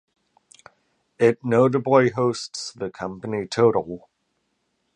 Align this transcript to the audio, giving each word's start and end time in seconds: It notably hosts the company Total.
It 1.19 1.45
notably 1.45 2.09
hosts 2.09 2.71
the 2.73 2.89
company 2.89 3.45
Total. 3.45 4.09